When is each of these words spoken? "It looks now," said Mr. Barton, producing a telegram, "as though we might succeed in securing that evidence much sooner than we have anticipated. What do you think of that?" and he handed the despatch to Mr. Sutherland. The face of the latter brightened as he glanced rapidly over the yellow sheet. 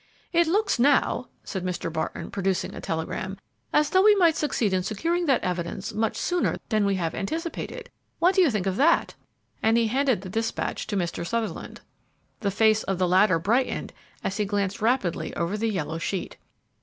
"It 0.33 0.47
looks 0.47 0.79
now," 0.79 1.27
said 1.43 1.63
Mr. 1.63 1.93
Barton, 1.93 2.31
producing 2.31 2.73
a 2.73 2.81
telegram, 2.81 3.37
"as 3.71 3.91
though 3.91 4.01
we 4.01 4.15
might 4.15 4.35
succeed 4.35 4.73
in 4.73 4.81
securing 4.81 5.27
that 5.27 5.43
evidence 5.43 5.93
much 5.93 6.15
sooner 6.17 6.57
than 6.69 6.87
we 6.87 6.95
have 6.95 7.13
anticipated. 7.13 7.91
What 8.17 8.33
do 8.33 8.41
you 8.41 8.49
think 8.49 8.65
of 8.65 8.77
that?" 8.77 9.13
and 9.61 9.77
he 9.77 9.85
handed 9.89 10.21
the 10.21 10.29
despatch 10.31 10.87
to 10.87 10.97
Mr. 10.97 11.23
Sutherland. 11.23 11.81
The 12.39 12.49
face 12.49 12.81
of 12.81 12.97
the 12.97 13.07
latter 13.07 13.37
brightened 13.37 13.93
as 14.23 14.37
he 14.37 14.45
glanced 14.45 14.81
rapidly 14.81 15.35
over 15.35 15.55
the 15.55 15.69
yellow 15.69 15.99
sheet. 15.99 16.37